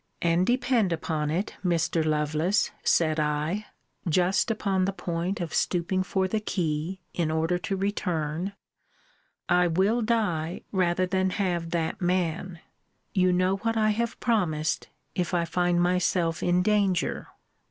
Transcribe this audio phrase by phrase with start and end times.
[0.23, 2.03] And depend upon it, Mr.
[2.03, 3.67] Lovelace, said I
[4.09, 8.53] [just upon the point of stooping for the key, in order to return]
[9.47, 12.61] I will die, rather than have that man.
[13.13, 17.27] You know what I have promised, if I find myself in danger.